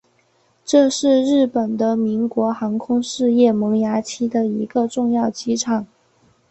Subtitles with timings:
[0.65, 5.85] 这是日本的民用航空事业萌芽期的一个重要机场。